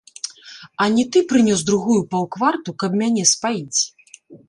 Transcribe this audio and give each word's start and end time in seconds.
А 0.85 0.87
не 0.95 1.03
ты 1.17 1.21
прынёс 1.33 1.61
другую 1.69 1.99
паўкварту, 2.15 2.77
каб 2.85 2.91
мяне 3.03 3.23
спаіць? 3.37 3.79